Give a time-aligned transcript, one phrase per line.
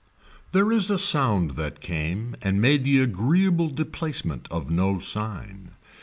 [0.51, 5.75] There is a sound that came and made the agreeable deplacement of no sign.